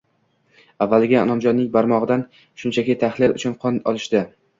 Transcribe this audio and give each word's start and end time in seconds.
Avvaliga 0.85 1.19
Inomjonning 1.25 1.67
barmog`idan 1.75 2.23
shunchaki 2.63 2.95
tahlil 3.05 3.37
uchun 3.41 3.55
qon 3.67 3.79
olishdi 3.93 4.25